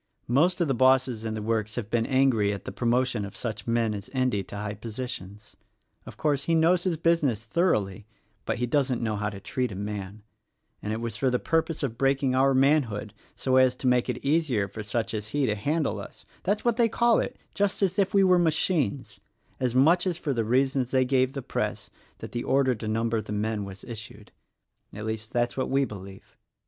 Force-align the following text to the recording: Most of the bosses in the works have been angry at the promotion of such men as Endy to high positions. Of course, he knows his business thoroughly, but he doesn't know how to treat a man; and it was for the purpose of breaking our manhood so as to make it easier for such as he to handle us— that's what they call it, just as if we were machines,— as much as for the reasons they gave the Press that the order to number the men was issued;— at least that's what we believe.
Most 0.27 0.59
of 0.59 0.67
the 0.67 0.73
bosses 0.73 1.25
in 1.25 1.35
the 1.35 1.43
works 1.43 1.75
have 1.75 1.91
been 1.91 2.07
angry 2.07 2.51
at 2.51 2.65
the 2.65 2.71
promotion 2.71 3.23
of 3.23 3.37
such 3.37 3.67
men 3.67 3.93
as 3.93 4.09
Endy 4.13 4.41
to 4.45 4.55
high 4.55 4.73
positions. 4.73 5.55
Of 6.07 6.17
course, 6.17 6.45
he 6.45 6.55
knows 6.55 6.85
his 6.85 6.97
business 6.97 7.45
thoroughly, 7.45 8.07
but 8.45 8.57
he 8.57 8.65
doesn't 8.65 8.99
know 9.03 9.15
how 9.15 9.29
to 9.29 9.39
treat 9.39 9.71
a 9.71 9.75
man; 9.75 10.23
and 10.81 10.91
it 10.91 11.01
was 11.01 11.17
for 11.17 11.29
the 11.29 11.37
purpose 11.37 11.83
of 11.83 11.99
breaking 11.99 12.33
our 12.33 12.55
manhood 12.55 13.13
so 13.35 13.57
as 13.57 13.75
to 13.75 13.85
make 13.85 14.09
it 14.09 14.17
easier 14.25 14.67
for 14.67 14.81
such 14.81 15.13
as 15.13 15.27
he 15.27 15.45
to 15.45 15.53
handle 15.53 15.99
us— 15.99 16.25
that's 16.45 16.65
what 16.65 16.77
they 16.77 16.89
call 16.89 17.19
it, 17.19 17.37
just 17.53 17.83
as 17.83 17.99
if 17.99 18.11
we 18.11 18.23
were 18.23 18.39
machines,— 18.39 19.19
as 19.59 19.75
much 19.75 20.07
as 20.07 20.17
for 20.17 20.33
the 20.33 20.43
reasons 20.43 20.89
they 20.89 21.05
gave 21.05 21.33
the 21.33 21.43
Press 21.43 21.91
that 22.17 22.31
the 22.31 22.43
order 22.43 22.73
to 22.73 22.87
number 22.87 23.21
the 23.21 23.31
men 23.31 23.65
was 23.65 23.83
issued;— 23.83 24.31
at 24.95 25.05
least 25.05 25.31
that's 25.31 25.55
what 25.55 25.69
we 25.69 25.85
believe. 25.85 26.35